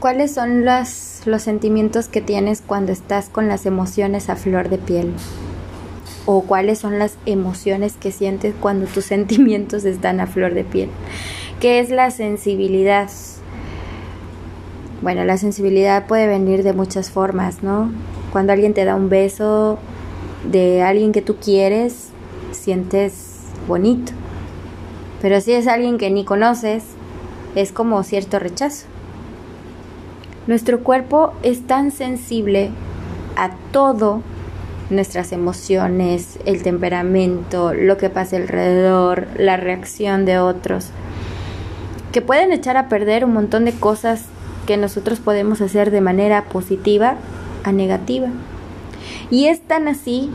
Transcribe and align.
¿Cuáles 0.00 0.32
son 0.32 0.64
los, 0.64 1.20
los 1.26 1.42
sentimientos 1.42 2.08
que 2.08 2.22
tienes 2.22 2.62
cuando 2.66 2.90
estás 2.90 3.28
con 3.28 3.48
las 3.48 3.66
emociones 3.66 4.30
a 4.30 4.36
flor 4.36 4.70
de 4.70 4.78
piel? 4.78 5.12
¿O 6.24 6.40
cuáles 6.40 6.78
son 6.78 6.98
las 6.98 7.18
emociones 7.26 7.96
que 8.00 8.10
sientes 8.10 8.54
cuando 8.58 8.86
tus 8.86 9.04
sentimientos 9.14 9.84
están 9.84 10.20
a 10.20 10.26
flor 10.26 10.54
de 10.54 10.64
piel? 10.64 10.88
¿Qué 11.60 11.80
es 11.80 11.90
la 11.90 12.10
sensibilidad? 12.10 13.10
Bueno, 15.02 15.24
la 15.24 15.36
sensibilidad 15.36 16.06
puede 16.06 16.26
venir 16.26 16.62
de 16.62 16.72
muchas 16.72 17.10
formas, 17.10 17.62
¿no? 17.62 17.92
Cuando 18.32 18.54
alguien 18.54 18.72
te 18.72 18.86
da 18.86 18.94
un 18.94 19.10
beso 19.10 19.78
de 20.50 20.80
alguien 20.80 21.12
que 21.12 21.20
tú 21.20 21.36
quieres, 21.36 22.08
sientes 22.52 23.40
bonito. 23.68 24.12
Pero 25.20 25.42
si 25.42 25.52
es 25.52 25.66
alguien 25.66 25.98
que 25.98 26.08
ni 26.08 26.24
conoces, 26.24 26.84
es 27.54 27.70
como 27.70 28.02
cierto 28.02 28.38
rechazo. 28.38 28.86
Nuestro 30.46 30.80
cuerpo 30.80 31.34
es 31.42 31.66
tan 31.66 31.90
sensible 31.90 32.70
a 33.36 33.50
todo, 33.72 34.22
nuestras 34.88 35.32
emociones, 35.32 36.38
el 36.46 36.62
temperamento, 36.62 37.74
lo 37.74 37.96
que 37.96 38.10
pasa 38.10 38.36
alrededor, 38.36 39.28
la 39.36 39.56
reacción 39.56 40.24
de 40.24 40.38
otros, 40.38 40.88
que 42.12 42.22
pueden 42.22 42.52
echar 42.52 42.76
a 42.76 42.88
perder 42.88 43.24
un 43.24 43.32
montón 43.34 43.64
de 43.64 43.72
cosas 43.72 44.24
que 44.66 44.76
nosotros 44.76 45.20
podemos 45.20 45.60
hacer 45.60 45.90
de 45.90 46.00
manera 46.00 46.44
positiva 46.44 47.16
a 47.62 47.72
negativa. 47.72 48.28
Y 49.30 49.46
es 49.46 49.60
tan 49.60 49.88
así 49.88 50.30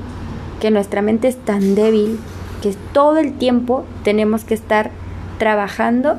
que 0.60 0.72
nuestra 0.72 1.02
mente 1.02 1.28
es 1.28 1.38
tan 1.38 1.76
débil 1.76 2.20
que 2.62 2.74
todo 2.94 3.18
el 3.18 3.34
tiempo 3.34 3.84
tenemos 4.04 4.46
que 4.46 4.54
estar 4.54 4.92
trabajando 5.38 6.18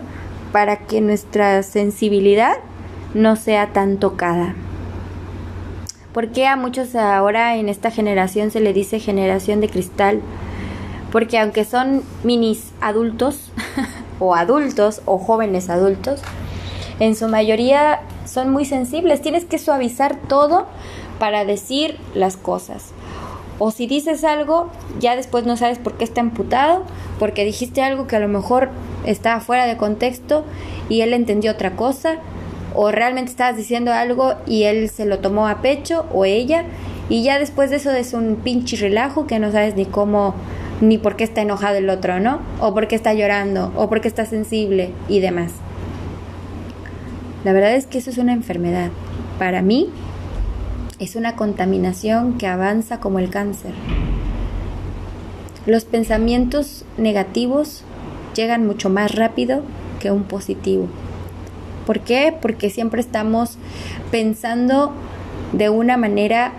para 0.53 0.77
que 0.81 1.01
nuestra 1.01 1.63
sensibilidad 1.63 2.57
no 3.17 3.35
sea 3.35 3.73
tan 3.73 3.97
tocada. 3.97 4.55
¿Por 6.13 6.29
qué 6.29 6.47
a 6.47 6.57
muchos 6.57 6.95
ahora 6.95 7.57
en 7.57 7.69
esta 7.69 7.91
generación 7.91 8.51
se 8.51 8.61
le 8.61 8.73
dice 8.73 9.01
generación 9.01 9.61
de 9.61 9.69
cristal? 9.69 10.21
Porque 11.11 11.39
aunque 11.39 11.65
son 11.65 12.03
minis 12.25 12.73
adultos 12.81 13.51
o 14.21 14.35
adultos 14.35 15.01
o 15.07 15.19
jóvenes 15.19 15.71
adultos, 15.71 16.21
en 17.01 17.17
su 17.17 17.29
mayoría 17.29 18.01
son 18.27 18.51
muy 18.51 18.65
sensibles. 18.65 19.23
Tienes 19.23 19.45
que 19.45 19.59
suavizar 19.59 20.17
todo 20.29 20.67
para 21.19 21.45
decir 21.45 21.99
las 22.15 22.37
cosas. 22.37 22.93
O 23.59 23.71
si 23.71 23.87
dices 23.87 24.25
algo, 24.25 24.69
ya 25.01 25.17
después 25.17 25.47
no 25.47 25.57
sabes 25.57 25.79
por 25.79 25.95
qué 25.95 26.05
está 26.05 26.21
emputado, 26.21 26.83
porque 27.19 27.45
dijiste 27.45 27.83
algo 27.83 28.07
que 28.07 28.17
a 28.17 28.21
lo 28.21 28.29
mejor 28.29 28.69
está 29.07 29.41
fuera 29.41 29.65
de 29.65 29.79
contexto 29.79 30.45
y 30.91 31.01
él 31.01 31.15
entendió 31.15 31.53
otra 31.53 31.77
cosa 31.77 32.19
o 32.77 32.93
realmente 32.93 33.31
estabas 33.31 33.57
diciendo 33.57 33.93
algo 33.93 34.35
y 34.47 34.65
él 34.65 34.89
se 34.91 35.07
lo 35.07 35.19
tomó 35.19 35.49
a 35.49 35.63
pecho 35.63 36.07
o 36.13 36.25
ella 36.25 36.65
y 37.09 37.23
ya 37.23 37.39
después 37.39 37.71
de 37.71 37.77
eso 37.77 37.91
es 37.93 38.13
un 38.13 38.37
pinche 38.37 38.77
relajo 38.77 39.27
que 39.27 39.39
no 39.39 39.51
sabes 39.51 39.77
ni 39.77 39.87
cómo 39.87 40.35
ni 40.81 40.99
por 40.99 41.17
qué 41.17 41.25
está 41.25 41.41
enojado 41.41 41.77
el 41.77 41.89
otro, 41.89 42.21
¿no? 42.21 42.41
O 42.61 42.75
por 42.75 42.87
qué 42.87 42.97
está 42.97 43.15
llorando 43.15 43.73
o 43.77 43.89
por 43.89 44.01
qué 44.01 44.09
está 44.09 44.27
sensible 44.27 44.91
y 45.09 45.21
demás. 45.21 45.53
La 47.45 47.53
verdad 47.53 47.75
es 47.75 47.87
que 47.87 47.99
eso 47.99 48.11
es 48.11 48.19
una 48.19 48.33
enfermedad. 48.33 48.91
Para 49.39 49.63
mí 49.63 49.89
es 50.99 51.17
una 51.17 51.37
contaminación 51.37 52.39
que 52.39 52.47
avanza 52.47 53.01
como 53.01 53.19
el 53.19 53.31
cáncer. 53.31 53.73
Los 55.65 55.85
pensamientos 55.85 56.85
negativos 56.99 57.83
llegan 58.35 58.67
mucho 58.67 58.91
más 58.91 59.15
rápido 59.15 59.63
que 60.01 60.11
un 60.11 60.25
positivo. 60.25 60.89
¿Por 61.87 62.01
qué? 62.01 62.37
Porque 62.43 62.69
siempre 62.69 63.01
estamos 63.01 63.57
pensando 64.11 64.93
de 65.53 65.71
una 65.71 65.97
manera 65.97 66.53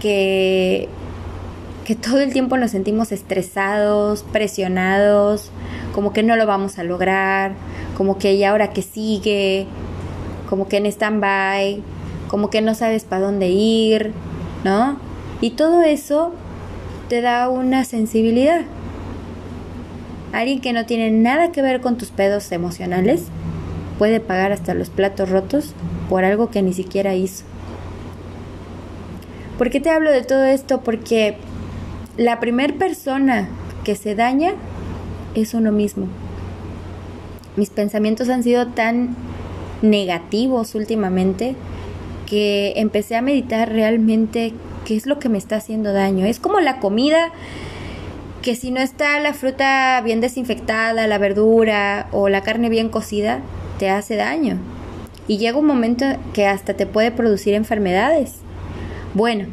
que, 0.00 0.88
todo 2.02 2.20
el 2.20 2.32
tiempo 2.32 2.56
nos 2.58 2.72
sentimos 2.72 3.10
estresados, 3.10 4.24
presionados, 4.32 5.50
como 5.94 6.12
que 6.12 6.22
no 6.22 6.36
lo 6.36 6.46
vamos 6.46 6.78
a 6.78 6.84
lograr, 6.84 7.52
como 7.96 8.18
que 8.18 8.34
y 8.34 8.44
ahora 8.44 8.70
que 8.70 8.82
sigue, 8.82 9.66
como 10.48 10.68
que 10.68 10.76
en 10.76 10.86
stand-by, 10.86 11.82
como 12.28 12.50
que 12.50 12.60
no 12.60 12.74
sabes 12.74 13.04
para 13.04 13.22
dónde 13.22 13.48
ir, 13.48 14.12
¿no? 14.64 14.98
Y 15.40 15.50
todo 15.50 15.82
eso 15.82 16.32
te 17.08 17.20
da 17.20 17.48
una 17.48 17.84
sensibilidad. 17.84 18.62
Alguien 20.32 20.60
que 20.60 20.72
no 20.72 20.86
tiene 20.86 21.10
nada 21.12 21.52
que 21.52 21.62
ver 21.62 21.80
con 21.80 21.96
tus 21.96 22.10
pedos 22.10 22.50
emocionales 22.52 23.26
puede 23.98 24.20
pagar 24.20 24.52
hasta 24.52 24.74
los 24.74 24.90
platos 24.90 25.30
rotos 25.30 25.74
por 26.08 26.24
algo 26.24 26.50
que 26.50 26.62
ni 26.62 26.72
siquiera 26.72 27.14
hizo. 27.14 27.44
¿Por 29.58 29.70
qué 29.70 29.80
te 29.80 29.90
hablo 29.90 30.10
de 30.10 30.22
todo 30.22 30.44
esto? 30.44 30.80
Porque 30.82 31.38
la 32.16 32.40
primera 32.40 32.74
persona 32.74 33.48
que 33.84 33.96
se 33.96 34.14
daña 34.14 34.52
es 35.34 35.54
uno 35.54 35.72
mismo. 35.72 36.08
Mis 37.56 37.70
pensamientos 37.70 38.28
han 38.28 38.42
sido 38.42 38.66
tan 38.68 39.16
negativos 39.82 40.74
últimamente 40.74 41.56
que 42.26 42.74
empecé 42.76 43.16
a 43.16 43.22
meditar 43.22 43.70
realmente 43.70 44.52
qué 44.84 44.96
es 44.96 45.06
lo 45.06 45.18
que 45.18 45.28
me 45.28 45.38
está 45.38 45.56
haciendo 45.56 45.92
daño. 45.92 46.26
Es 46.26 46.38
como 46.38 46.60
la 46.60 46.80
comida 46.80 47.30
que 48.42 48.54
si 48.54 48.70
no 48.70 48.80
está 48.80 49.18
la 49.20 49.34
fruta 49.34 50.00
bien 50.04 50.20
desinfectada, 50.20 51.06
la 51.06 51.18
verdura 51.18 52.08
o 52.12 52.28
la 52.28 52.42
carne 52.42 52.68
bien 52.68 52.90
cocida, 52.90 53.40
te 53.78 53.90
hace 53.90 54.16
daño. 54.16 54.58
Y 55.28 55.38
llega 55.38 55.58
un 55.58 55.66
momento 55.66 56.06
que 56.32 56.46
hasta 56.46 56.74
te 56.74 56.86
puede 56.86 57.10
producir 57.10 57.54
enfermedades. 57.54 58.36
Bueno, 59.14 59.46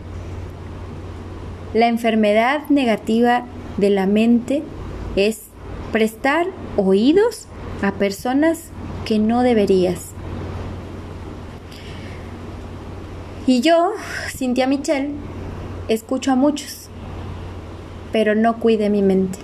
la 1.73 1.87
enfermedad 1.87 2.61
negativa 2.69 3.45
de 3.77 3.89
la 3.89 4.05
mente 4.05 4.61
es 5.15 5.41
prestar 5.91 6.47
oídos 6.77 7.47
a 7.81 7.93
personas 7.93 8.69
que 9.05 9.19
no 9.19 9.41
deberías. 9.41 10.11
Y 13.45 13.61
yo, 13.61 13.91
Cintia 14.29 14.67
Michelle, 14.67 15.09
escucho 15.87 16.31
a 16.31 16.35
muchos, 16.35 16.87
pero 18.11 18.35
no 18.35 18.59
cuide 18.59 18.89
mi 18.89 19.01
mente. 19.01 19.39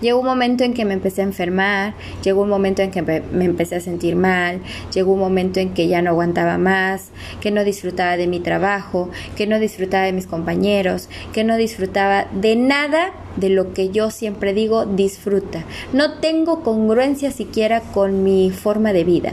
Llegó 0.00 0.20
un 0.20 0.26
momento 0.26 0.62
en 0.62 0.74
que 0.74 0.84
me 0.84 0.94
empecé 0.94 1.22
a 1.22 1.24
enfermar, 1.24 1.94
llegó 2.22 2.42
un 2.42 2.50
momento 2.50 2.82
en 2.82 2.90
que 2.90 3.02
me 3.02 3.44
empecé 3.44 3.76
a 3.76 3.80
sentir 3.80 4.14
mal, 4.14 4.60
llegó 4.92 5.12
un 5.12 5.20
momento 5.20 5.58
en 5.58 5.72
que 5.72 5.88
ya 5.88 6.02
no 6.02 6.10
aguantaba 6.10 6.58
más, 6.58 7.10
que 7.40 7.50
no 7.50 7.64
disfrutaba 7.64 8.16
de 8.16 8.26
mi 8.26 8.40
trabajo, 8.40 9.10
que 9.36 9.46
no 9.46 9.58
disfrutaba 9.58 10.04
de 10.04 10.12
mis 10.12 10.26
compañeros, 10.26 11.08
que 11.32 11.44
no 11.44 11.56
disfrutaba 11.56 12.26
de 12.32 12.56
nada 12.56 13.12
de 13.36 13.48
lo 13.48 13.72
que 13.72 13.90
yo 13.90 14.10
siempre 14.10 14.52
digo 14.52 14.84
disfruta. 14.84 15.64
No 15.92 16.18
tengo 16.18 16.62
congruencia 16.62 17.30
siquiera 17.30 17.80
con 17.80 18.22
mi 18.22 18.50
forma 18.50 18.92
de 18.92 19.04
vida, 19.04 19.32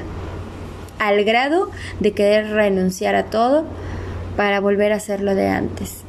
al 0.99 1.25
grado 1.25 1.69
de 1.99 2.13
querer 2.13 2.51
renunciar 2.51 3.15
a 3.15 3.25
todo 3.25 3.65
para 4.37 4.59
volver 4.61 4.93
a 4.93 4.97
hacerlo 4.97 5.35
de 5.35 5.49
antes. 5.49 6.02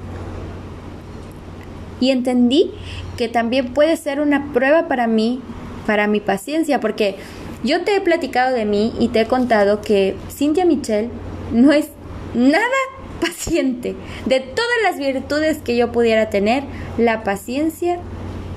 Y 2.01 2.11
entendí 2.11 2.71
que 3.17 3.29
también 3.29 3.73
puede 3.73 3.97
ser 3.97 4.21
una 4.21 4.53
prueba 4.53 4.89
para 4.89 5.07
mí, 5.07 5.41
para 5.87 6.07
mi 6.07 6.21
paciencia, 6.21 6.81
porque 6.81 7.17
yo 7.63 7.83
te 7.83 7.97
he 7.97 8.01
platicado 8.01 8.55
de 8.55 8.65
mí 8.65 8.93
y 8.99 9.09
te 9.09 9.23
he 9.23 9.27
contado 9.27 9.81
que 9.81 10.17
Cynthia 10.31 10.65
Michelle 10.65 11.09
no 11.53 11.73
es 11.73 11.89
nada 12.35 12.65
paciente. 13.21 13.95
De 14.27 14.41
todas 14.41 14.77
las 14.83 14.99
virtudes 14.99 15.59
que 15.59 15.77
yo 15.77 15.93
pudiera 15.93 16.31
tener, 16.31 16.65
la 16.99 17.25
paciencia 17.25 17.99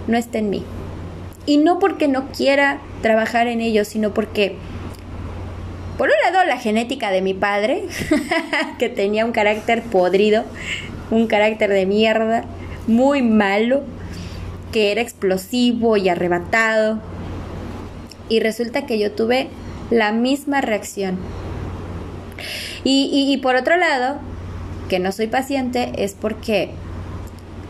no 0.07 0.17
está 0.17 0.39
en 0.39 0.49
mí. 0.49 0.63
Y 1.45 1.57
no 1.57 1.79
porque 1.79 2.09
no 2.09 2.29
quiera 2.31 2.81
trabajar 3.01 3.47
en 3.47 3.61
ello, 3.61 3.85
sino 3.85 4.13
porque, 4.13 4.57
por 5.97 6.09
un 6.09 6.16
lado, 6.33 6.45
la 6.45 6.57
genética 6.57 7.09
de 7.09 7.22
mi 7.22 7.33
padre, 7.33 7.85
que 8.79 8.90
tenía 8.90 9.25
un 9.25 9.31
carácter 9.31 9.83
podrido, 9.83 10.43
un 11.09 11.28
carácter 11.28 11.69
de 11.69 11.85
mierda, 11.85 12.43
muy 12.87 13.22
malo, 13.22 13.84
que 14.72 14.91
era 14.91 15.01
explosivo 15.01 15.97
y 15.97 16.09
arrebatado. 16.09 16.99
Y 18.29 18.39
resulta 18.39 18.85
que 18.85 18.99
yo 18.99 19.11
tuve 19.11 19.49
la 19.89 20.11
misma 20.11 20.61
reacción. 20.61 21.17
Y, 22.84 23.37
por 23.43 23.55
otro 23.55 23.75
lado, 23.75 24.17
que 24.87 24.99
no 24.99 25.11
soy 25.11 25.28
paciente 25.28 25.91
es 25.97 26.13
porque 26.13 26.72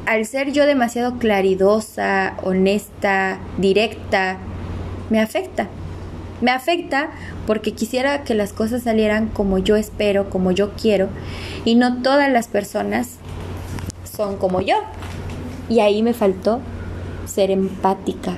al 0.06 0.26
ser 0.26 0.52
yo 0.52 0.66
demasiado 0.66 1.18
claridosa, 1.18 2.38
honesta, 2.44 3.40
directa, 3.58 4.38
me 5.10 5.20
afecta. 5.20 5.68
Me 6.40 6.52
afecta 6.52 7.10
porque 7.48 7.74
quisiera 7.74 8.24
que 8.24 8.36
las 8.36 8.54
cosas 8.54 8.84
salieran 8.84 9.28
como 9.28 9.58
yo 9.58 9.76
espero, 9.76 10.30
como 10.30 10.52
yo 10.52 10.74
quiero, 10.74 11.10
y 11.66 11.74
no 11.74 12.04
todas 12.04 12.32
las 12.32 12.48
personas 12.48 13.18
son 14.18 14.38
como 14.38 14.60
yo. 14.60 14.76
Y 15.70 15.80
ahí 15.80 16.02
me 16.02 16.14
faltó 16.14 16.60
ser 17.26 17.52
empática. 17.52 18.36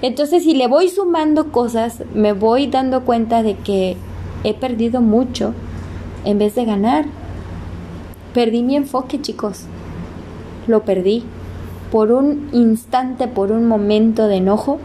Entonces, 0.00 0.42
si 0.42 0.54
le 0.54 0.66
voy 0.66 0.88
sumando 0.88 1.52
cosas, 1.52 2.02
me 2.14 2.32
voy 2.32 2.66
dando 2.66 3.04
cuenta 3.04 3.42
de 3.42 3.56
que 3.56 3.96
he 4.42 4.54
perdido 4.54 5.00
mucho 5.00 5.54
en 6.24 6.38
vez 6.38 6.54
de 6.54 6.64
ganar. 6.64 7.04
Perdí 8.34 8.62
mi 8.62 8.74
enfoque, 8.74 9.20
chicos. 9.20 9.66
Lo 10.66 10.82
perdí. 10.82 11.24
Por 11.92 12.10
un 12.10 12.48
instante, 12.52 13.28
por 13.28 13.52
un 13.52 13.66
momento 13.66 14.26
de 14.26 14.36
enojo, 14.36 14.78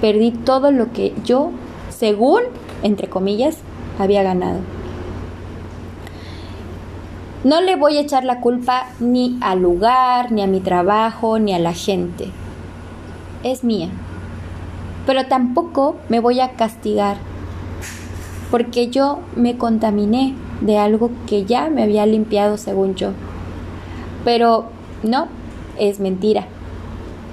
perdí 0.00 0.32
todo 0.32 0.72
lo 0.72 0.92
que 0.92 1.14
yo, 1.24 1.50
según, 1.88 2.42
entre 2.82 3.08
comillas, 3.08 3.58
había 3.98 4.24
ganado. 4.24 4.58
No 7.44 7.60
le 7.60 7.76
voy 7.76 7.96
a 7.96 8.00
echar 8.00 8.24
la 8.24 8.40
culpa 8.40 8.88
ni 8.98 9.38
al 9.40 9.60
lugar, 9.60 10.32
ni 10.32 10.42
a 10.42 10.46
mi 10.46 10.60
trabajo, 10.60 11.38
ni 11.38 11.54
a 11.54 11.58
la 11.58 11.72
gente. 11.72 12.30
Es 13.42 13.62
mía. 13.62 13.88
Pero 15.06 15.26
tampoco 15.26 15.96
me 16.08 16.20
voy 16.20 16.40
a 16.40 16.52
castigar 16.52 17.16
porque 18.50 18.88
yo 18.88 19.20
me 19.36 19.56
contaminé 19.56 20.34
de 20.60 20.78
algo 20.78 21.10
que 21.26 21.44
ya 21.44 21.68
me 21.70 21.82
había 21.82 22.06
limpiado 22.06 22.56
según 22.56 22.94
yo. 22.94 23.10
Pero 24.24 24.66
no, 25.02 25.28
es 25.78 26.00
mentira. 26.00 26.46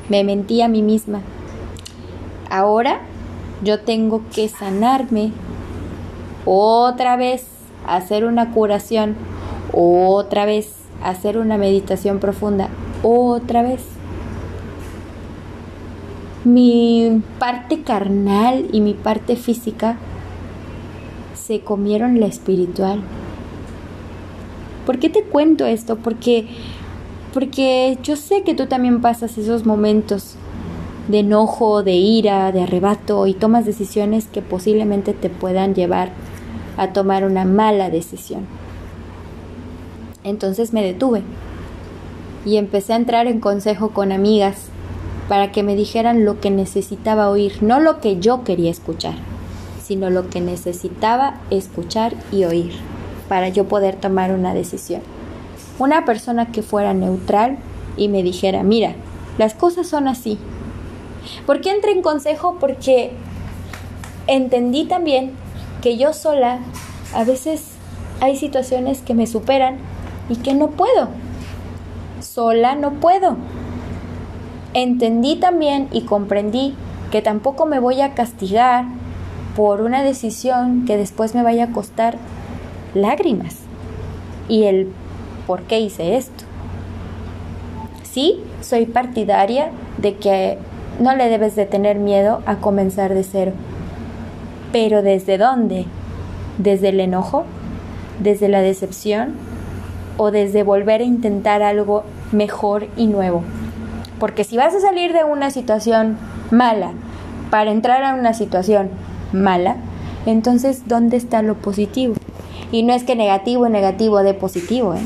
Me 0.09 0.23
mentí 0.23 0.61
a 0.61 0.67
mí 0.67 0.81
misma. 0.81 1.21
Ahora 2.49 3.01
yo 3.63 3.79
tengo 3.79 4.21
que 4.33 4.47
sanarme 4.49 5.31
otra 6.45 7.15
vez, 7.15 7.47
hacer 7.87 8.25
una 8.25 8.51
curación, 8.51 9.15
otra 9.71 10.45
vez, 10.45 10.73
hacer 11.03 11.37
una 11.37 11.57
meditación 11.57 12.19
profunda, 12.19 12.69
otra 13.03 13.61
vez. 13.61 13.81
Mi 16.43 17.21
parte 17.39 17.81
carnal 17.81 18.67
y 18.71 18.81
mi 18.81 18.93
parte 18.93 19.35
física 19.35 19.97
se 21.33 21.61
comieron 21.61 22.19
la 22.19 22.27
espiritual. 22.27 23.01
¿Por 24.85 24.99
qué 24.99 25.09
te 25.09 25.23
cuento 25.23 25.65
esto? 25.65 25.97
Porque 25.97 26.47
porque 27.35 27.97
yo 28.01 28.15
sé 28.15 28.43
que 28.43 28.55
tú 28.55 28.67
también 28.67 29.01
pasas 29.01 29.37
esos 29.37 29.65
momentos 29.65 30.35
de 31.09 31.19
enojo, 31.19 31.83
de 31.83 31.91
ira, 31.91 32.53
de 32.53 32.63
arrebato 32.63 33.27
y 33.27 33.33
tomas 33.33 33.65
decisiones 33.65 34.27
que 34.27 34.41
posiblemente 34.41 35.11
te 35.11 35.29
puedan 35.29 35.75
llevar 35.75 36.11
a 36.77 36.93
tomar 36.93 37.25
una 37.25 37.43
mala 37.43 37.89
decisión. 37.89 38.45
Entonces 40.25 40.73
me 40.73 40.83
detuve 40.83 41.21
y 42.45 42.57
empecé 42.57 42.91
a 42.91 42.97
entrar 42.97 43.27
en 43.27 43.39
consejo 43.39 43.91
con 43.91 44.11
amigas 44.11 44.67
para 45.29 45.53
que 45.53 45.63
me 45.63 45.77
dijeran 45.77 46.25
lo 46.25 46.41
que 46.41 46.51
necesitaba 46.51 47.29
oír, 47.29 47.63
no 47.63 47.79
lo 47.79 48.01
que 48.01 48.19
yo 48.19 48.43
quería 48.43 48.69
escuchar, 48.69 49.15
sino 49.81 50.09
lo 50.09 50.29
que 50.29 50.41
necesitaba 50.41 51.39
escuchar 51.49 52.13
y 52.33 52.43
oír 52.43 52.73
para 53.29 53.47
yo 53.47 53.69
poder 53.69 53.95
tomar 53.95 54.33
una 54.33 54.53
decisión 54.53 55.01
una 55.79 56.05
persona 56.05 56.51
que 56.51 56.61
fuera 56.61 56.93
neutral 56.93 57.57
y 57.97 58.07
me 58.07 58.23
dijera, 58.23 58.63
mira, 58.63 58.93
las 59.37 59.53
cosas 59.53 59.87
son 59.87 60.07
así. 60.07 60.37
¿Por 61.45 61.61
qué 61.61 61.71
entré 61.71 61.91
en 61.91 62.01
consejo? 62.01 62.57
Porque 62.59 63.11
entendí 64.27 64.85
también 64.85 65.31
que 65.81 65.97
yo 65.97 66.13
sola 66.13 66.59
a 67.13 67.23
veces 67.23 67.71
hay 68.21 68.37
situaciones 68.37 69.01
que 69.01 69.13
me 69.13 69.27
superan 69.27 69.77
y 70.29 70.37
que 70.37 70.53
no 70.53 70.69
puedo. 70.69 71.09
Sola 72.19 72.75
no 72.75 72.93
puedo. 72.93 73.37
Entendí 74.73 75.35
también 75.37 75.87
y 75.91 76.01
comprendí 76.01 76.75
que 77.11 77.21
tampoco 77.21 77.65
me 77.65 77.79
voy 77.79 78.01
a 78.01 78.13
castigar 78.13 78.85
por 79.55 79.81
una 79.81 80.03
decisión 80.03 80.85
que 80.85 80.97
después 80.97 81.33
me 81.33 81.43
vaya 81.43 81.65
a 81.65 81.71
costar 81.71 82.17
lágrimas 82.93 83.59
y 84.49 84.63
el 84.63 84.91
por 85.47 85.63
qué 85.63 85.79
hice 85.79 86.17
esto. 86.17 86.43
Sí, 88.03 88.41
soy 88.61 88.85
partidaria 88.85 89.69
de 89.97 90.15
que 90.15 90.57
no 90.99 91.15
le 91.15 91.29
debes 91.29 91.55
de 91.55 91.65
tener 91.65 91.97
miedo 91.97 92.41
a 92.45 92.57
comenzar 92.57 93.13
de 93.13 93.23
cero. 93.23 93.53
Pero 94.71 95.01
¿desde 95.01 95.37
dónde? 95.37 95.85
¿Desde 96.57 96.89
el 96.89 96.99
enojo? 96.99 97.45
¿Desde 98.19 98.49
la 98.49 98.61
decepción? 98.61 99.35
¿O 100.17 100.31
desde 100.31 100.63
volver 100.63 101.01
a 101.01 101.05
intentar 101.05 101.61
algo 101.61 102.03
mejor 102.31 102.87
y 102.95 103.07
nuevo? 103.07 103.43
Porque 104.19 104.43
si 104.43 104.57
vas 104.57 104.73
a 104.73 104.79
salir 104.79 105.13
de 105.13 105.23
una 105.23 105.51
situación 105.51 106.17
mala 106.51 106.91
para 107.49 107.71
entrar 107.71 108.03
a 108.03 108.15
una 108.15 108.33
situación 108.33 108.89
mala, 109.33 109.77
entonces 110.25 110.87
¿dónde 110.87 111.17
está 111.17 111.41
lo 111.41 111.55
positivo? 111.55 112.15
Y 112.71 112.83
no 112.83 112.93
es 112.93 113.03
que 113.03 113.15
negativo, 113.15 113.69
negativo 113.69 114.23
de 114.23 114.33
positivo, 114.33 114.93
¿eh? 114.95 115.01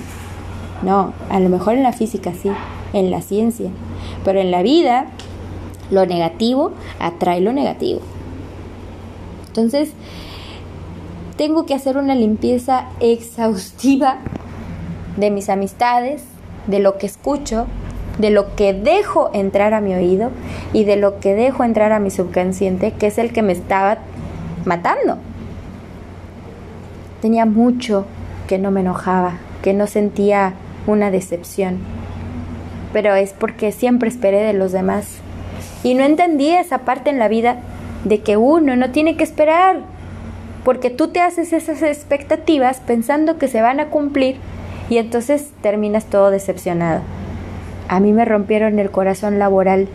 No, 0.82 1.14
a 1.30 1.40
lo 1.40 1.50
mejor 1.50 1.74
en 1.74 1.84
la 1.84 1.92
física 1.92 2.32
sí, 2.34 2.50
en 2.94 3.12
la 3.12 3.22
ciencia, 3.22 3.70
pero 4.24 4.40
en 4.40 4.52
la 4.52 4.62
vida 4.62 5.08
lo 5.92 6.06
negativo 6.06 6.72
atrae 7.00 7.42
lo 7.42 7.52
negativo. 7.52 8.00
Entonces, 9.48 9.92
tengo 11.36 11.66
que 11.66 11.74
hacer 11.74 11.98
una 11.98 12.16
limpieza 12.16 12.86
exhaustiva 13.00 14.20
de 15.20 15.32
mis 15.32 15.50
amistades, 15.50 16.24
de 16.68 16.80
lo 16.80 16.98
que 16.98 17.06
escucho, 17.06 17.68
de 18.18 18.30
lo 18.30 18.56
que 18.56 18.74
dejo 18.74 19.32
entrar 19.34 19.74
a 19.74 19.82
mi 19.82 19.94
oído 19.94 20.32
y 20.74 20.84
de 20.84 20.98
lo 20.98 21.20
que 21.20 21.36
dejo 21.36 21.64
entrar 21.64 21.92
a 21.92 22.00
mi 22.00 22.12
subconsciente, 22.12 22.92
que 22.92 23.08
es 23.08 23.18
el 23.18 23.32
que 23.32 23.42
me 23.42 23.54
estaba 23.54 24.00
matando. 24.66 25.18
Tenía 27.22 27.46
mucho 27.46 28.06
que 28.48 28.58
no 28.58 28.72
me 28.72 28.82
enojaba, 28.82 29.38
que 29.62 29.74
no 29.74 29.88
sentía 29.88 30.54
una 30.86 31.12
decepción. 31.12 31.80
Pero 32.94 33.16
es 33.16 33.34
porque 33.34 33.72
siempre 33.72 34.10
esperé 34.10 34.42
de 34.42 34.54
los 34.54 34.72
demás. 34.72 35.20
Y 35.84 35.94
no 35.94 36.04
entendí 36.04 36.50
esa 36.50 36.80
parte 36.80 37.10
en 37.10 37.20
la 37.20 37.28
vida 37.28 37.58
de 38.04 38.22
que 38.22 38.38
uno 38.38 38.76
no 38.76 38.92
tiene 38.92 39.16
que 39.16 39.24
esperar. 39.24 39.82
Porque 40.64 40.90
tú 40.90 41.10
te 41.10 41.22
haces 41.22 41.54
esas 41.54 41.82
expectativas 41.84 42.82
pensando 42.82 43.38
que 43.38 43.48
se 43.48 43.62
van 43.62 43.80
a 43.80 43.88
cumplir 43.88 44.38
y 44.90 44.98
entonces 44.98 45.52
terminas 45.62 46.06
todo 46.06 46.32
decepcionado. 46.32 47.02
A 47.88 48.00
mí 48.00 48.12
me 48.12 48.26
rompieron 48.26 48.80
el 48.80 48.92
corazón 48.92 49.40
laboral. 49.40 49.88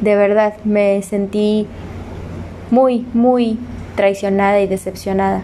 De 0.00 0.16
verdad, 0.16 0.54
me 0.64 1.00
sentí 1.02 1.66
muy, 2.70 3.06
muy 3.14 3.58
traicionada 3.96 4.60
y 4.60 4.66
decepcionada. 4.66 5.42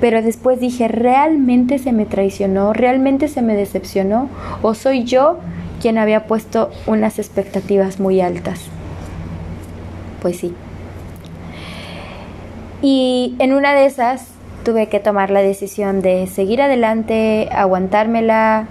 Pero 0.00 0.22
después 0.22 0.60
dije, 0.60 0.88
¿realmente 0.88 1.78
se 1.78 1.92
me 1.92 2.06
traicionó? 2.06 2.72
¿Realmente 2.72 3.28
se 3.28 3.42
me 3.42 3.54
decepcionó? 3.54 4.28
¿O 4.62 4.74
soy 4.74 5.04
yo 5.04 5.38
quien 5.80 5.98
había 5.98 6.26
puesto 6.26 6.70
unas 6.86 7.18
expectativas 7.18 8.00
muy 8.00 8.20
altas? 8.20 8.62
Pues 10.22 10.38
sí. 10.38 10.54
Y 12.82 13.36
en 13.38 13.52
una 13.52 13.74
de 13.74 13.84
esas 13.84 14.29
tuve 14.64 14.88
que 14.88 15.00
tomar 15.00 15.30
la 15.30 15.40
decisión 15.40 16.02
de 16.02 16.26
seguir 16.26 16.62
adelante, 16.62 17.48
aguantármela 17.52 18.66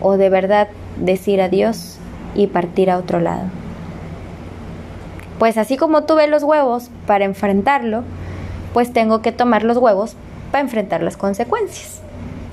o 0.00 0.16
de 0.16 0.28
verdad 0.28 0.68
decir 0.96 1.40
adiós 1.40 1.98
y 2.34 2.46
partir 2.46 2.90
a 2.90 2.98
otro 2.98 3.20
lado. 3.20 3.44
Pues 5.38 5.56
así 5.56 5.76
como 5.76 6.04
tuve 6.04 6.26
los 6.26 6.42
huevos 6.42 6.90
para 7.06 7.24
enfrentarlo, 7.24 8.02
pues 8.74 8.92
tengo 8.92 9.22
que 9.22 9.32
tomar 9.32 9.64
los 9.64 9.78
huevos 9.78 10.16
para 10.52 10.62
enfrentar 10.62 11.02
las 11.02 11.16
consecuencias. 11.16 12.00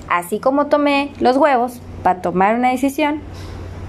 Así 0.08 0.38
como 0.38 0.66
tomé 0.66 1.12
los 1.20 1.36
huevos 1.36 1.80
para 2.02 2.22
tomar 2.22 2.54
una 2.54 2.70
decisión, 2.70 3.20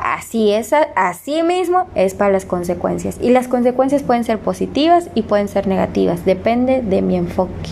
así 0.03 0.51
es, 0.51 0.73
así 0.95 1.43
mismo 1.43 1.87
es 1.95 2.13
para 2.13 2.31
las 2.31 2.45
consecuencias. 2.45 3.17
Y 3.21 3.29
las 3.29 3.47
consecuencias 3.47 4.03
pueden 4.03 4.25
ser 4.25 4.39
positivas 4.39 5.09
y 5.15 5.21
pueden 5.21 5.47
ser 5.47 5.67
negativas, 5.67 6.25
depende 6.25 6.81
de 6.81 7.01
mi 7.01 7.15
enfoque. 7.15 7.69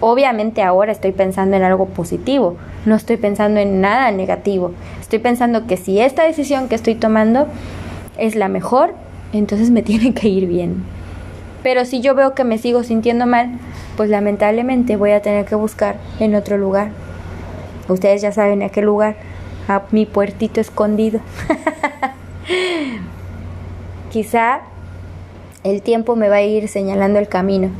Obviamente 0.00 0.62
ahora 0.62 0.92
estoy 0.92 1.12
pensando 1.12 1.56
en 1.56 1.64
algo 1.64 1.86
positivo, 1.86 2.56
no 2.86 2.94
estoy 2.94 3.16
pensando 3.16 3.58
en 3.58 3.80
nada 3.80 4.10
negativo. 4.12 4.72
Estoy 5.00 5.18
pensando 5.18 5.66
que 5.66 5.76
si 5.76 6.00
esta 6.00 6.24
decisión 6.24 6.68
que 6.68 6.76
estoy 6.76 6.94
tomando 6.94 7.48
es 8.16 8.36
la 8.36 8.48
mejor, 8.48 8.94
entonces 9.32 9.70
me 9.70 9.82
tiene 9.82 10.14
que 10.14 10.28
ir 10.28 10.46
bien. 10.46 10.84
Pero 11.62 11.84
si 11.84 12.00
yo 12.00 12.14
veo 12.14 12.34
que 12.34 12.44
me 12.44 12.58
sigo 12.58 12.84
sintiendo 12.84 13.26
mal, 13.26 13.50
pues 13.96 14.10
lamentablemente 14.10 14.96
voy 14.96 15.10
a 15.10 15.22
tener 15.22 15.44
que 15.44 15.56
buscar 15.56 15.96
en 16.20 16.36
otro 16.36 16.56
lugar. 16.56 16.90
Ustedes 17.88 18.22
ya 18.22 18.30
saben 18.30 18.62
a 18.62 18.68
qué 18.68 18.82
lugar, 18.82 19.16
a 19.66 19.82
mi 19.90 20.06
puertito 20.06 20.60
escondido. 20.60 21.20
Quizá 24.12 24.60
el 25.64 25.82
tiempo 25.82 26.14
me 26.14 26.28
va 26.28 26.36
a 26.36 26.42
ir 26.42 26.68
señalando 26.68 27.18
el 27.18 27.28
camino, 27.28 27.70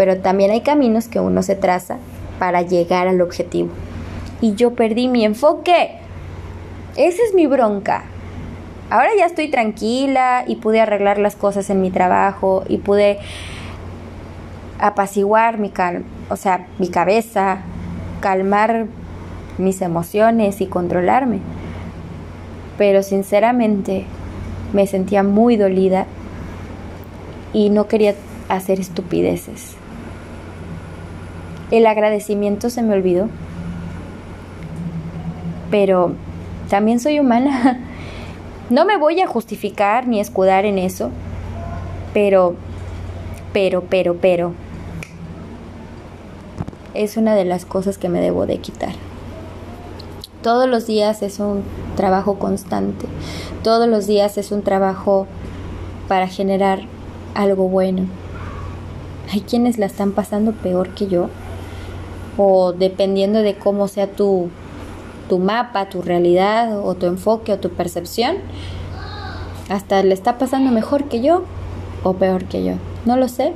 pero 0.00 0.16
también 0.16 0.50
hay 0.50 0.62
caminos 0.62 1.08
que 1.08 1.20
uno 1.20 1.42
se 1.42 1.56
traza 1.56 1.98
para 2.38 2.62
llegar 2.62 3.06
al 3.06 3.20
objetivo. 3.20 3.68
Y 4.40 4.54
yo 4.54 4.72
perdí 4.72 5.08
mi 5.08 5.26
enfoque. 5.26 5.90
Esa 6.96 7.22
es 7.22 7.34
mi 7.34 7.46
bronca. 7.46 8.04
Ahora 8.88 9.10
ya 9.18 9.26
estoy 9.26 9.50
tranquila 9.50 10.44
y 10.46 10.56
pude 10.56 10.80
arreglar 10.80 11.18
las 11.18 11.36
cosas 11.36 11.68
en 11.68 11.82
mi 11.82 11.90
trabajo 11.90 12.64
y 12.66 12.78
pude 12.78 13.18
apaciguar 14.78 15.58
mi 15.58 15.68
cal 15.68 16.02
o 16.30 16.36
sea, 16.36 16.66
mi 16.78 16.88
cabeza, 16.88 17.58
calmar 18.22 18.86
mis 19.58 19.82
emociones 19.82 20.62
y 20.62 20.66
controlarme. 20.66 21.40
Pero 22.78 23.02
sinceramente 23.02 24.06
me 24.72 24.86
sentía 24.86 25.22
muy 25.22 25.58
dolida 25.58 26.06
y 27.52 27.68
no 27.68 27.86
quería 27.86 28.14
hacer 28.48 28.80
estupideces. 28.80 29.76
El 31.70 31.86
agradecimiento 31.86 32.70
se 32.70 32.82
me 32.82 32.94
olvidó. 32.94 33.28
Pero 35.70 36.12
también 36.68 37.00
soy 37.00 37.20
humana. 37.20 37.86
No 38.70 38.84
me 38.84 38.96
voy 38.96 39.20
a 39.20 39.26
justificar 39.26 40.06
ni 40.06 40.20
escudar 40.20 40.64
en 40.64 40.78
eso. 40.78 41.10
Pero, 42.14 42.54
pero, 43.52 43.82
pero, 43.82 44.14
pero. 44.14 44.52
Es 46.94 47.16
una 47.16 47.34
de 47.34 47.44
las 47.44 47.64
cosas 47.64 47.98
que 47.98 48.08
me 48.08 48.20
debo 48.20 48.46
de 48.46 48.58
quitar. 48.58 48.92
Todos 50.42 50.68
los 50.68 50.86
días 50.86 51.20
es 51.22 51.40
un 51.40 51.64
trabajo 51.96 52.38
constante. 52.38 53.06
Todos 53.64 53.88
los 53.88 54.06
días 54.06 54.38
es 54.38 54.52
un 54.52 54.62
trabajo 54.62 55.26
para 56.06 56.28
generar 56.28 56.80
algo 57.34 57.68
bueno. 57.68 58.04
Hay 59.32 59.40
quienes 59.40 59.78
la 59.78 59.86
están 59.86 60.12
pasando 60.12 60.52
peor 60.52 60.94
que 60.94 61.08
yo. 61.08 61.28
O 62.42 62.72
dependiendo 62.72 63.42
de 63.42 63.56
cómo 63.56 63.86
sea 63.86 64.06
tu, 64.06 64.48
tu 65.28 65.38
mapa, 65.38 65.88
tu 65.88 66.00
realidad, 66.00 66.80
o 66.82 66.94
tu 66.94 67.06
enfoque, 67.06 67.52
o 67.52 67.58
tu 67.58 67.68
percepción, 67.70 68.36
hasta 69.68 70.02
le 70.02 70.14
está 70.14 70.38
pasando 70.38 70.70
mejor 70.70 71.04
que 71.04 71.20
yo 71.20 71.44
o 72.02 72.14
peor 72.14 72.44
que 72.44 72.64
yo. 72.64 72.74
No 73.04 73.16
lo 73.16 73.28
sé. 73.28 73.52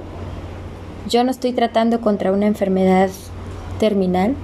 Yo 1.08 1.24
no 1.24 1.30
estoy 1.30 1.52
tratando 1.52 2.00
contra 2.00 2.32
una 2.32 2.46
enfermedad 2.46 3.10
terminal 3.78 4.34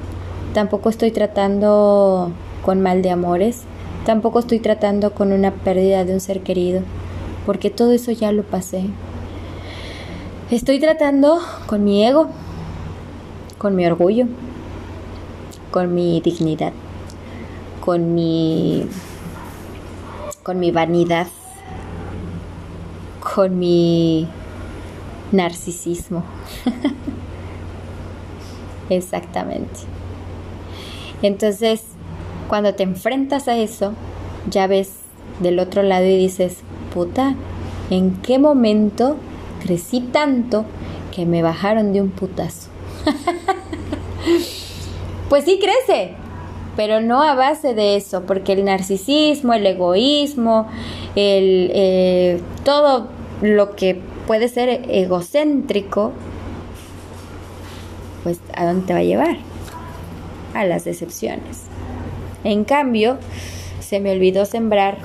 Tampoco 0.55 0.89
estoy 0.89 1.13
tratando 1.13 2.33
con 2.65 2.81
mal 2.81 3.03
de 3.03 3.11
amores. 3.11 3.63
Tampoco 4.05 4.41
estoy 4.41 4.59
tratando 4.59 5.13
con 5.15 5.33
una 5.33 5.53
pérdida 5.53 6.05
de 6.05 6.15
un 6.15 6.21
ser 6.21 6.41
querido. 6.41 6.83
Porque 7.47 7.71
todo 7.71 7.93
eso 7.93 8.11
ya 8.11 8.33
lo 8.33 8.43
pasé. 8.43 8.83
Estoy 10.51 10.81
tratando 10.81 11.39
con 11.67 11.85
mi 11.85 12.05
ego, 12.05 12.27
con 13.61 13.77
mi 13.77 13.85
orgullo, 13.85 14.27
con 15.71 15.95
mi 15.95 16.23
dignidad, 16.23 16.73
con 17.83 18.15
mi 18.15 18.87
con 20.43 20.59
mi 20.59 20.71
vanidad, 20.71 21.27
con 23.21 23.59
mi 23.59 24.27
narcisismo. 25.31 26.25
Exactamente. 28.89 29.81
Entonces, 31.21 31.83
cuando 32.49 32.75
te 32.75 32.83
enfrentas 32.83 33.47
a 33.47 33.59
eso, 33.59 33.93
ya 34.49 34.69
ves 34.69 34.91
del 35.41 35.59
otro 35.59 35.83
lado 35.83 36.07
y 36.07 36.17
dices, 36.17 36.61
puta, 36.95 37.35
¿en 37.91 38.17
qué 38.23 38.39
momento 38.39 39.17
crecí 39.63 40.01
tanto 40.01 40.65
que 41.15 41.27
me 41.27 41.43
bajaron 41.43 41.93
de 41.93 42.01
un 42.01 42.09
putazo? 42.09 42.71
pues 45.29 45.45
sí 45.45 45.59
crece, 45.59 46.15
pero 46.77 47.01
no 47.01 47.23
a 47.23 47.35
base 47.35 47.75
de 47.75 47.97
eso, 47.97 48.23
porque 48.27 48.53
el 48.53 48.65
narcisismo, 48.65 49.55
el 49.55 49.67
egoísmo, 49.67 50.69
el, 51.17 51.71
eh, 51.75 52.41
todo 52.65 53.09
lo 53.43 53.77
que 53.77 54.01
puede 54.27 54.49
ser 54.49 54.83
egocéntrico, 54.89 56.13
pues 58.23 58.41
¿a 58.55 58.67
dónde 58.67 58.87
te 58.87 58.93
va 58.93 58.99
a 59.01 59.05
llevar? 59.05 59.51
a 60.55 60.65
las 60.65 60.85
decepciones. 60.85 61.65
En 62.45 62.65
cambio, 62.65 63.19
se 63.81 64.01
me 64.01 64.13
olvidó 64.13 64.45
sembrar 64.45 64.99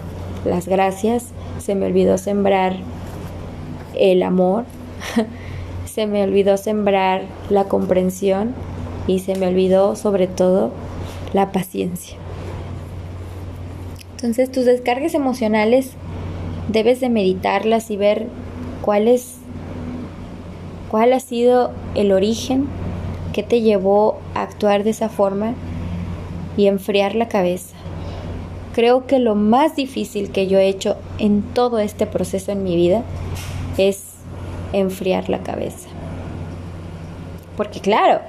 las 0.46 0.67
gracias, 0.67 1.25
se 1.60 1.75
me 1.75 1.86
olvidó 1.86 2.17
sembrar 2.17 2.77
el 3.96 4.24
amor, 4.24 4.65
se 5.86 6.08
me 6.08 6.24
olvidó 6.24 6.58
sembrar 6.58 7.24
la 7.50 7.65
comprensión 7.65 8.53
y 9.07 9.19
se 9.19 9.35
me 9.35 9.47
olvidó 9.47 9.95
sobre 9.95 10.27
todo 10.27 10.71
la 11.33 11.51
paciencia. 11.51 12.17
Entonces 14.12 14.51
tus 14.51 14.65
descargas 14.65 15.13
emocionales 15.13 15.91
debes 16.69 17.00
de 17.00 17.09
meditarlas 17.09 17.91
y 17.91 17.97
ver 17.97 18.27
cuál 18.81 19.07
es 19.07 19.35
cuál 20.89 21.13
ha 21.13 21.19
sido 21.19 21.71
el 21.95 22.12
origen 22.12 22.67
¿Qué 23.35 23.43
te 23.43 23.59
llevó 23.59 24.21
a 24.33 24.43
actuar 24.43 24.85
de 24.85 24.91
esa 24.91 25.09
forma 25.09 25.55
y 26.55 26.67
enfriar 26.67 27.15
la 27.15 27.27
cabeza? 27.27 27.75
Creo 28.74 29.07
que 29.07 29.19
lo 29.19 29.35
más 29.35 29.75
difícil 29.75 30.31
que 30.31 30.47
yo 30.47 30.57
he 30.57 30.69
hecho 30.69 30.95
en 31.19 31.41
todo 31.41 31.79
este 31.79 32.05
proceso 32.05 32.53
en 32.53 32.63
mi 32.63 32.77
vida 32.77 33.03
es 33.77 34.05
enfriar 34.71 35.27
la 35.27 35.43
cabeza. 35.43 35.89
Porque 37.57 37.81
claro, 37.81 38.21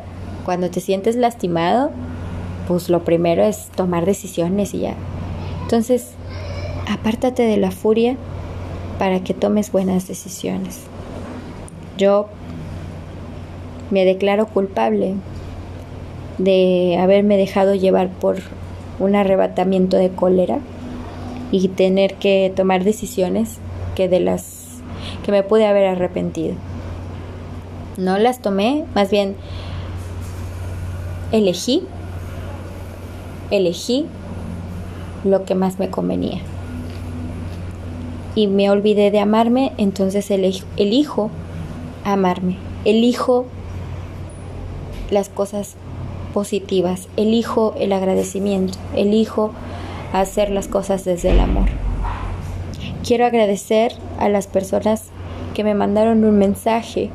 cuando 0.47 0.71
te 0.71 0.81
sientes 0.81 1.17
lastimado, 1.17 1.91
pues 2.69 2.89
lo 2.89 3.03
primero 3.03 3.43
es 3.43 3.67
tomar 3.75 4.07
decisiones 4.07 4.75
y 4.75 4.79
ya. 4.79 4.95
Entonces, 5.63 6.13
apártate 6.89 7.43
de 7.43 7.57
la 7.57 7.73
furia 7.73 8.17
para 8.97 9.25
que 9.25 9.35
tomes 9.35 9.73
buenas 9.73 10.07
decisiones. 10.07 10.83
Yo 11.99 12.29
me 13.91 14.05
declaro 14.05 14.47
culpable 14.47 15.15
de 16.39 16.97
haberme 17.01 17.37
dejado 17.37 17.75
llevar 17.75 18.09
por 18.11 18.37
un 19.01 19.17
arrebatamiento 19.17 19.97
de 19.97 20.11
cólera 20.11 20.61
y 21.51 21.67
tener 21.67 22.15
que 22.15 22.53
tomar 22.55 22.85
decisiones 22.85 23.59
que 23.97 24.09
de 24.09 24.21
las 24.21 24.81
que 25.25 25.33
me 25.33 25.43
pude 25.43 25.67
haber 25.67 25.87
arrepentido. 25.87 26.55
No 27.97 28.17
las 28.19 28.43
tomé, 28.43 28.85
más 28.95 29.11
bien 29.11 29.35
elegí 31.37 31.83
elegí 33.51 34.07
lo 35.25 35.45
que 35.45 35.55
más 35.55 35.79
me 35.79 35.91
convenía. 35.91 36.41
Y 38.35 38.49
me 38.49 38.71
olvidé 38.71 39.11
de 39.11 39.21
amarme, 39.21 39.73
entonces 39.79 40.31
elijo, 40.31 41.31
amarme. 42.05 42.59
Elijo 42.85 43.47
las 45.11 45.29
cosas 45.29 45.77
positivas, 46.35 47.09
elijo 47.17 47.75
el 47.79 47.93
agradecimiento, 47.93 48.79
elijo 48.95 49.53
hacer 50.13 50.51
las 50.51 50.69
cosas 50.69 51.05
desde 51.05 51.31
el 51.31 51.41
amor. 51.41 51.69
Quiero 53.07 53.25
agradecer 53.25 53.93
a 54.19 54.29
las 54.29 54.47
personas 54.47 55.05
que 55.55 55.65
me 55.65 55.75
mandaron 55.75 56.25
un 56.25 56.37
mensaje, 56.37 57.09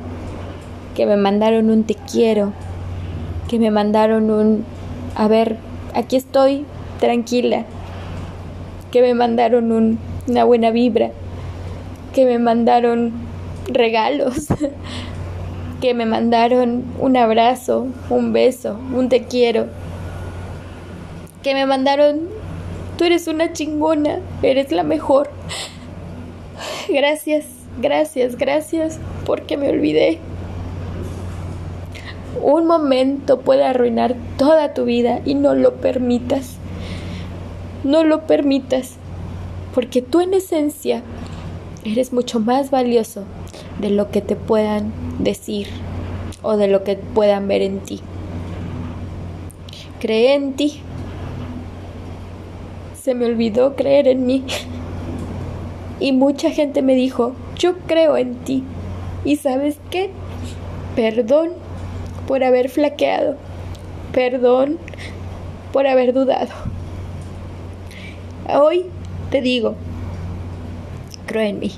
que 0.96 1.06
me 1.06 1.16
mandaron 1.16 1.70
un 1.70 1.84
te 1.84 1.94
quiero, 1.94 2.52
que 3.52 3.58
me 3.58 3.70
mandaron 3.70 4.30
un, 4.30 4.64
a 5.14 5.28
ver, 5.28 5.58
aquí 5.92 6.16
estoy, 6.16 6.64
tranquila, 7.00 7.66
que 8.90 9.02
me 9.02 9.12
mandaron 9.12 9.72
un, 9.72 9.98
una 10.26 10.44
buena 10.44 10.70
vibra, 10.70 11.10
que 12.14 12.24
me 12.24 12.38
mandaron 12.38 13.12
regalos, 13.66 14.46
que 15.82 15.92
me 15.92 16.06
mandaron 16.06 16.84
un 16.98 17.14
abrazo, 17.18 17.88
un 18.08 18.32
beso, 18.32 18.78
un 18.96 19.10
te 19.10 19.24
quiero, 19.24 19.66
que 21.42 21.52
me 21.52 21.66
mandaron, 21.66 22.20
tú 22.96 23.04
eres 23.04 23.28
una 23.28 23.52
chingona, 23.52 24.20
eres 24.42 24.72
la 24.72 24.82
mejor. 24.82 25.28
Gracias, 26.88 27.44
gracias, 27.82 28.36
gracias, 28.36 28.98
porque 29.26 29.58
me 29.58 29.68
olvidé. 29.68 30.20
Un 32.40 32.66
momento 32.66 33.40
puede 33.40 33.64
arruinar 33.64 34.16
toda 34.38 34.72
tu 34.72 34.84
vida 34.84 35.20
y 35.24 35.34
no 35.34 35.54
lo 35.54 35.74
permitas. 35.74 36.56
No 37.84 38.04
lo 38.04 38.26
permitas, 38.26 38.94
porque 39.74 40.02
tú 40.02 40.20
en 40.20 40.34
esencia 40.34 41.02
eres 41.84 42.12
mucho 42.12 42.40
más 42.40 42.70
valioso 42.70 43.24
de 43.80 43.90
lo 43.90 44.10
que 44.10 44.20
te 44.20 44.36
puedan 44.36 44.92
decir 45.18 45.66
o 46.42 46.56
de 46.56 46.68
lo 46.68 46.84
que 46.84 46.96
puedan 46.96 47.48
ver 47.48 47.62
en 47.62 47.80
ti. 47.80 48.00
Cree 50.00 50.34
en 50.34 50.54
ti. 50.54 50.80
Se 53.00 53.14
me 53.14 53.26
olvidó 53.26 53.74
creer 53.76 54.08
en 54.08 54.26
mí. 54.26 54.44
Y 56.00 56.12
mucha 56.12 56.50
gente 56.50 56.82
me 56.82 56.94
dijo, 56.94 57.32
yo 57.56 57.74
creo 57.86 58.16
en 58.16 58.34
ti. 58.36 58.64
¿Y 59.24 59.36
sabes 59.36 59.78
qué? 59.90 60.10
Perdón 60.96 61.61
por 62.32 62.44
haber 62.44 62.70
flaqueado. 62.70 63.36
Perdón 64.14 64.78
por 65.70 65.86
haber 65.86 66.14
dudado. 66.14 66.48
Hoy 68.48 68.86
te 69.30 69.42
digo, 69.42 69.74
Creo 71.26 71.42
en 71.42 71.58
mí. 71.58 71.72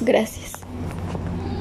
Gracias. 0.00 0.39